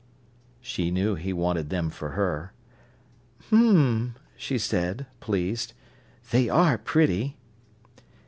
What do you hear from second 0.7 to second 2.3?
knew he wanted them for